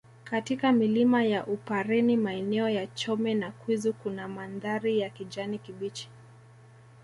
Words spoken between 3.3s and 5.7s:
na Kwizu kuna mandhari ya kijani